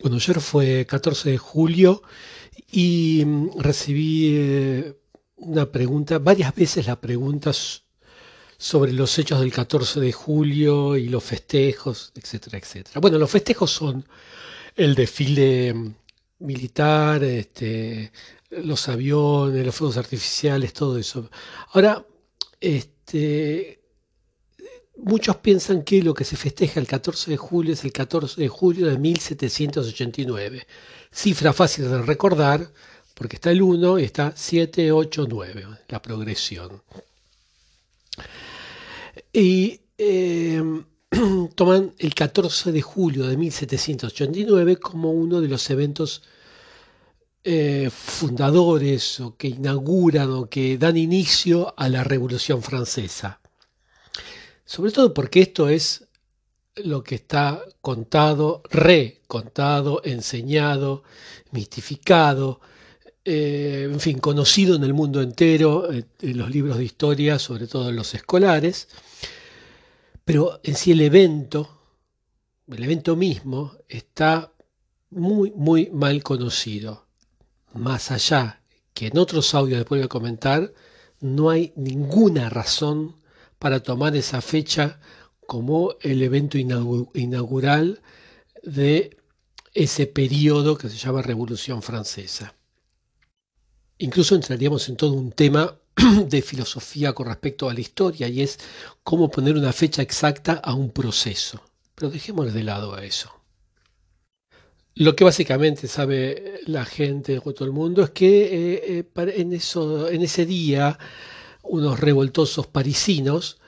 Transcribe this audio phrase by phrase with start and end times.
[0.00, 2.02] Bueno, ayer fue 14 de julio
[2.70, 4.98] y mm, recibí eh,
[5.36, 7.52] una pregunta, varias veces la pregunta
[8.58, 13.00] sobre los hechos del 14 de julio y los festejos, etcétera, etcétera.
[13.00, 14.04] Bueno, los festejos son
[14.76, 15.94] el desfile mm,
[16.40, 18.12] militar, este,
[18.50, 21.30] los aviones, los fuegos artificiales, todo eso.
[21.72, 22.04] Ahora,
[22.60, 23.83] este,
[24.96, 28.48] Muchos piensan que lo que se festeja el 14 de julio es el 14 de
[28.48, 30.66] julio de 1789.
[31.10, 32.70] Cifra fácil de recordar
[33.14, 36.82] porque está el 1 y está 7, 8, 9, la progresión.
[39.32, 40.84] Y em,
[41.54, 46.22] toman el 14 de julio de 1789 como uno de los eventos
[47.42, 53.40] eh, fundadores o que inauguran o que dan inicio a la Revolución Francesa.
[54.64, 56.06] Sobre todo porque esto es
[56.76, 61.04] lo que está contado, recontado, enseñado,
[61.52, 62.60] mistificado,
[63.24, 67.66] eh, en fin, conocido en el mundo entero, eh, en los libros de historia, sobre
[67.66, 68.88] todo en los escolares,
[70.24, 71.80] pero en sí el evento,
[72.68, 74.52] el evento mismo, está
[75.10, 77.06] muy, muy mal conocido.
[77.74, 78.62] Más allá
[78.92, 80.72] que en otros audios después voy a comentar,
[81.20, 83.16] no hay ninguna razón
[83.64, 85.00] para tomar esa fecha
[85.46, 88.02] como el evento inaugural
[88.62, 89.16] de
[89.72, 92.54] ese periodo que se llama Revolución Francesa.
[93.96, 95.78] Incluso entraríamos en todo un tema
[96.26, 98.58] de filosofía con respecto a la historia y es
[99.02, 101.62] cómo poner una fecha exacta a un proceso.
[101.94, 103.32] Pero dejémosle de lado a eso.
[104.94, 109.54] Lo que básicamente sabe la gente de todo el mundo es que eh, eh, en,
[109.54, 110.98] eso, en ese día
[111.64, 113.58] unos revoltosos parisinos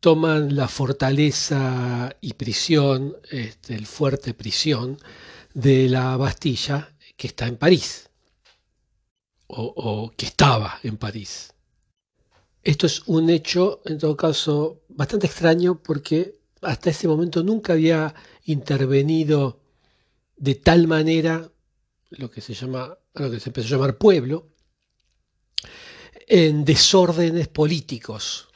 [0.00, 4.98] toman la fortaleza y prisión, este, el fuerte prisión
[5.52, 8.08] de la Bastilla que está en París,
[9.46, 11.52] o, o, que estaba en París.
[12.62, 18.14] Esto es un hecho, en todo caso, bastante extraño porque hasta ese momento nunca había
[18.44, 19.60] intervenido
[20.36, 21.50] de tal manera
[22.10, 24.48] lo que se llama, lo que se empezó a llamar pueblo,
[26.30, 28.46] en desórdenes políticos.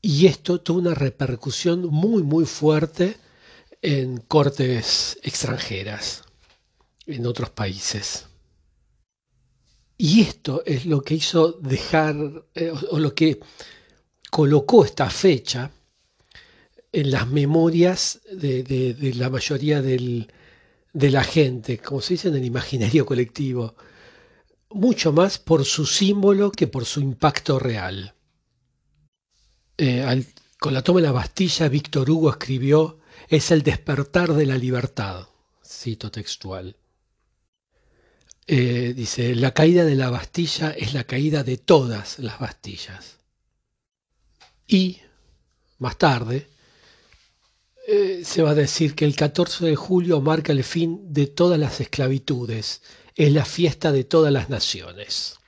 [0.00, 3.16] Y esto tuvo una repercusión muy, muy fuerte
[3.82, 6.22] en cortes extranjeras,
[7.06, 8.26] en otros países.
[9.98, 12.16] Y esto es lo que hizo dejar,
[12.54, 13.40] eh, o lo que
[14.30, 15.72] colocó esta fecha
[16.92, 20.28] en las memorias de, la mayoría de
[20.92, 23.74] la gente, como se dice en el imaginario colectivo
[24.70, 28.14] mucho más por su símbolo que por su impacto real.
[29.76, 30.24] Eh,
[30.58, 35.26] con la toma de la Bastilla, Víctor Hugo escribió, es el despertar de la libertad,
[35.64, 36.76] cito textual.
[38.46, 43.18] Eh, dice, la caída de la Bastilla es la caída de todas las Bastillas.
[44.66, 44.98] Y,
[45.78, 46.48] más tarde,
[47.86, 51.58] eh, se va a decir que el 14 de julio marca el fin de todas
[51.58, 52.82] las esclavitudes
[53.26, 55.38] es la fiesta de todas las naciones.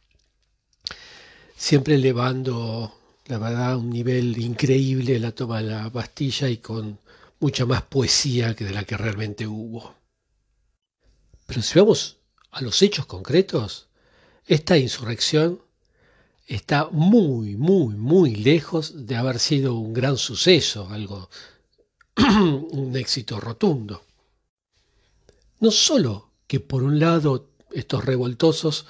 [1.57, 2.93] Siempre elevando,
[3.29, 6.99] la verdad, a un nivel increíble la toma de la Bastilla y con
[7.41, 9.95] mucha más poesía que de la que realmente hubo.
[11.47, 12.19] Pero si vamos
[12.51, 13.89] a los hechos concretos,
[14.45, 15.63] esta insurrección
[16.47, 21.31] está muy, muy, muy lejos de haber sido un gran suceso, algo,
[22.19, 24.05] un éxito rotundo.
[25.61, 28.87] No solo que por un lado estos revoltosos,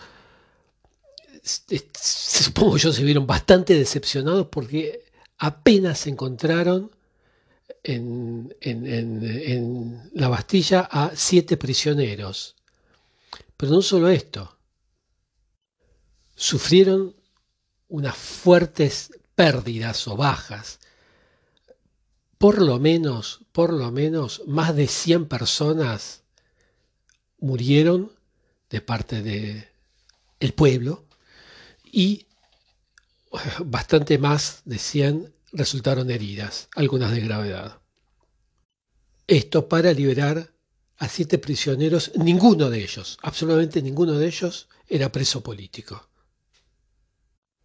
[1.95, 5.05] supongo yo se vieron bastante decepcionados porque
[5.39, 6.91] apenas se encontraron
[7.83, 12.55] en, en, la Bastilla a siete prisioneros.
[13.57, 14.57] Pero no solo esto,
[16.35, 17.15] sufrieron
[17.89, 20.79] unas fuertes pérdidas o bajas.
[22.39, 26.23] Por lo menos, por lo menos, más de 100 personas
[27.39, 28.13] murieron
[28.73, 29.69] de parte del
[30.41, 31.07] el pueblo
[31.85, 32.27] y
[33.65, 37.81] bastante más de 100 resultaron heridas, algunas de gravedad.
[39.27, 40.53] Esto para liberar
[40.97, 46.09] a siete prisioneros, ninguno de ellos, absolutamente ninguno de ellos era preso político.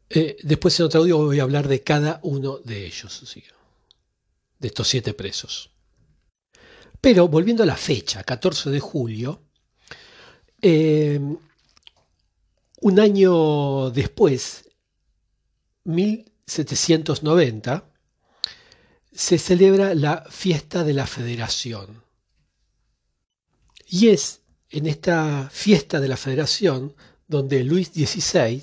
[0.09, 3.35] Eh, después en otro audio voy a hablar de cada uno de ellos,
[4.59, 5.71] de estos siete presos.
[6.99, 9.46] Pero volviendo a la fecha, 14 de julio,
[10.69, 11.21] eh,
[12.81, 14.69] un año después,
[15.85, 17.89] 1790,
[19.13, 22.03] se celebra la fiesta de la Federación.
[23.87, 26.93] Y es en esta fiesta de la Federación
[27.27, 28.61] donde Luis XVI,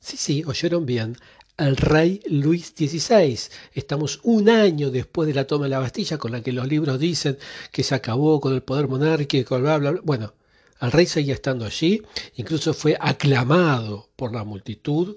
[0.00, 1.18] sí, sí, oyeron bien,
[1.58, 3.38] el rey Luis XVI.
[3.74, 6.98] Estamos un año después de la toma de la Bastilla, con la que los libros
[6.98, 7.36] dicen
[7.72, 10.00] que se acabó con el poder monárquico, bla, bla, bla.
[10.02, 10.32] Bueno,
[10.80, 12.02] el rey seguía estando allí,
[12.34, 15.16] incluso fue aclamado por la multitud,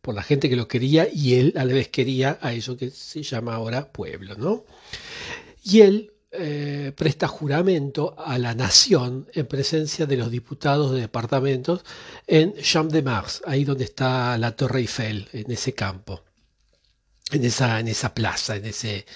[0.00, 2.90] por la gente que lo quería, y él a la vez quería a eso que
[2.90, 4.64] se llama ahora pueblo, ¿no?
[5.62, 11.84] Y él eh, presta juramento a la nación en presencia de los diputados de departamentos
[12.26, 16.22] en Champ de Mars, ahí donde está la Torre Eiffel, en ese campo,
[17.30, 19.06] en esa, en esa plaza, en ese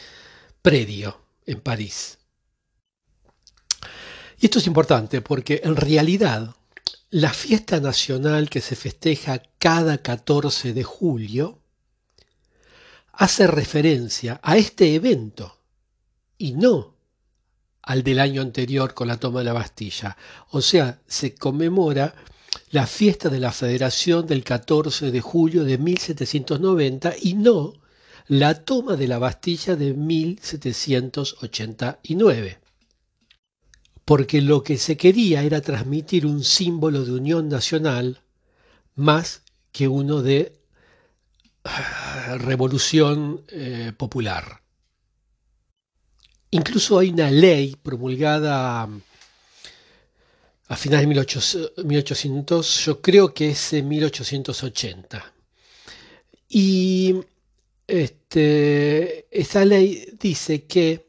[0.62, 2.17] predio en París.
[4.40, 6.54] Y esto es importante porque en realidad
[7.10, 11.58] la fiesta nacional que se festeja cada 14 de julio
[13.12, 15.58] hace referencia a este evento
[16.36, 16.94] y no
[17.82, 20.16] al del año anterior con la toma de la Bastilla.
[20.50, 22.14] O sea, se conmemora
[22.70, 27.72] la fiesta de la Federación del 14 de julio de 1790 y no
[28.26, 32.67] la toma de la Bastilla de 1789.
[34.08, 38.22] Porque lo que se quería era transmitir un símbolo de unión nacional
[38.94, 40.50] más que uno de
[41.64, 44.62] ah, revolución eh, popular.
[46.52, 48.88] Incluso hay una ley promulgada
[50.68, 55.34] a finales de 1800, yo creo que es en 1880.
[56.48, 57.14] Y
[57.86, 61.07] este, esa ley dice que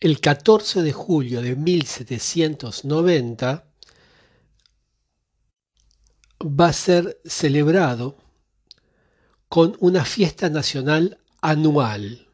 [0.00, 3.64] el 14 de julio de 1790
[6.42, 8.16] va a ser celebrado
[9.48, 12.26] con una fiesta nacional anual.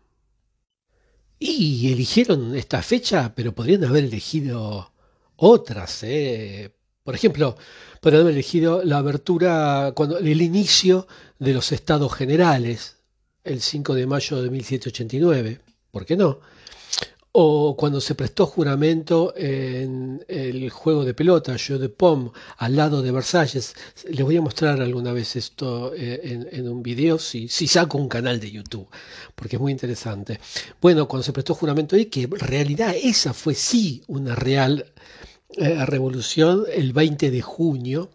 [1.38, 4.93] Y eligieron esta fecha, pero podrían haber elegido
[5.37, 6.02] otras.
[6.02, 6.75] ¿eh?
[7.02, 7.56] Por ejemplo,
[8.00, 11.06] podrían haber elegido la abertura, cuando, el inicio
[11.38, 12.99] de los estados generales,
[13.43, 15.61] el 5 de mayo de 1789.
[15.90, 16.40] ¿Por qué no?
[17.37, 23.03] O cuando se prestó juramento en el juego de pelota, Jeu de Pomme, al lado
[23.03, 23.75] de Versalles.
[24.09, 28.39] Les voy a mostrar alguna vez esto eh, en, un video, si, saco un canal
[28.39, 28.87] de YouTube,
[29.35, 30.39] porque es muy interesante.
[30.81, 34.93] Bueno, cuando se prestó juramento ahí, que en realidad esa fue sí una real
[35.57, 38.11] eh, revolución, el 20 de junio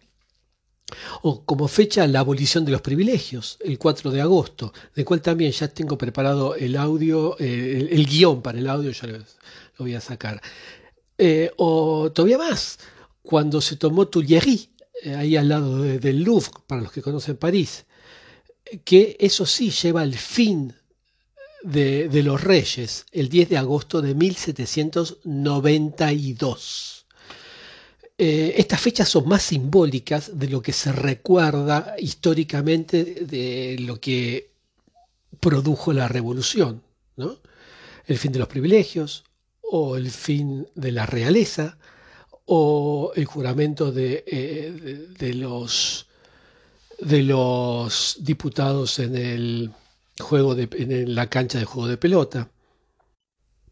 [1.21, 5.51] o como fecha la abolición de los privilegios, el 4 de agosto, del cual también
[5.51, 9.19] ya tengo preparado el audio, eh, el, guion para el audio, ya lo,
[9.77, 10.41] voy a sacar.
[11.18, 12.80] Eh, o todavía más,
[13.21, 14.69] cuando se tomó Tuileries,
[15.03, 17.85] eh, ahí al lado del Louvre, para los que conocen París,
[18.83, 20.74] que eso sí lleva al fin
[21.63, 26.98] de los reyes, el 10 de agosto de 1792.
[28.21, 34.50] Eh, estas fechas son más simbólicas de lo que se recuerda históricamente de lo que
[35.39, 36.83] produjo la revolución,
[37.16, 37.38] ¿no?
[38.06, 39.24] El fin de los privilegios,
[39.62, 41.77] o el fin de la realeza,
[42.44, 46.06] o el juramento de, eh, los,
[48.19, 49.71] diputados en el
[50.19, 52.50] juego de, en la cancha de juego de pelota.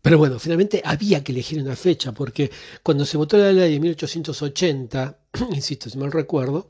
[0.01, 2.51] Pero bueno, finalmente había que elegir una fecha, porque
[2.83, 5.19] cuando se votó la ley de 1880,
[5.51, 6.69] insisto, si mal recuerdo,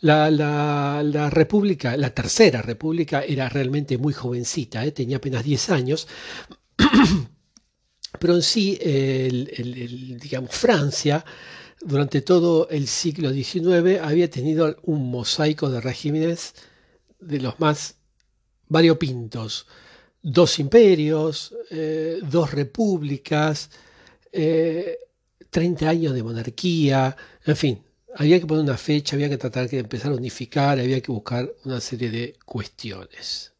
[0.00, 4.92] la, República, la Tercera República, era realmente muy jovencita, ¿eh?
[4.92, 6.08] tenía apenas 10 años.
[8.18, 8.78] Pero en sí,
[10.20, 11.24] digamos, Francia,
[11.80, 16.54] durante todo el siglo XIX, había tenido un mosaico de regímenes
[17.20, 17.96] de los más
[18.68, 19.66] variopintos
[20.22, 23.70] dos imperios, eh, dos repúblicas,
[24.30, 27.82] 30 eh, años de monarquía, en fin,
[28.14, 31.52] había que poner una fecha, había que tratar de empezar a unificar, había que buscar
[31.64, 33.52] una serie de cuestiones.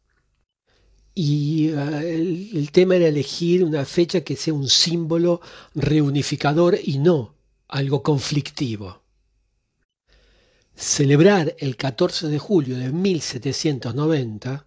[1.15, 5.41] Y eh, el, el tema era elegir una fecha que sea un símbolo
[5.75, 7.35] reunificador y no
[7.67, 9.03] algo conflictivo.
[10.75, 14.65] Celebrar el 14 de julio de 1790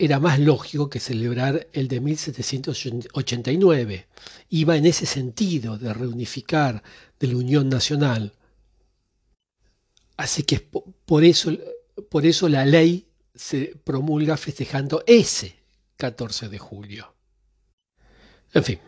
[0.00, 4.08] era más lógico que celebrar el de 1789.
[4.48, 6.82] Iba en ese sentido de reunificar,
[7.18, 8.32] de la unión nacional.
[10.16, 11.52] Así que por eso,
[12.08, 15.56] por eso la ley se promulga festejando ese
[15.98, 17.14] 14 de julio.
[18.54, 18.78] En fin,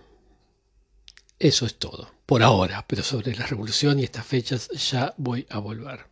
[1.38, 5.58] eso es todo, por ahora, pero sobre la revolución y estas fechas ya voy a
[5.58, 6.11] volver.